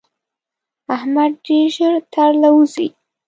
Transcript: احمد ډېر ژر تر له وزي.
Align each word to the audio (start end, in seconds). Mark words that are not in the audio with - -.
احمد 0.95 1.31
ډېر 1.45 1.67
ژر 1.75 1.93
تر 2.13 2.31
له 2.41 2.49
وزي. 2.55 2.87